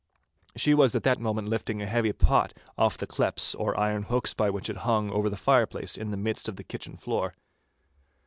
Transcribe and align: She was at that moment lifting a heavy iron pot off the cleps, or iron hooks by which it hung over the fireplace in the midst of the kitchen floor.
She 0.55 0.73
was 0.73 0.95
at 0.95 1.03
that 1.03 1.19
moment 1.19 1.47
lifting 1.47 1.79
a 1.79 1.85
heavy 1.85 2.09
iron 2.09 2.17
pot 2.17 2.55
off 2.75 2.97
the 2.97 3.05
cleps, 3.05 3.53
or 3.53 3.79
iron 3.79 4.01
hooks 4.01 4.33
by 4.33 4.49
which 4.49 4.67
it 4.67 4.77
hung 4.77 5.11
over 5.11 5.29
the 5.29 5.37
fireplace 5.37 5.95
in 5.95 6.09
the 6.09 6.17
midst 6.17 6.49
of 6.49 6.55
the 6.55 6.63
kitchen 6.63 6.95
floor. 6.97 7.35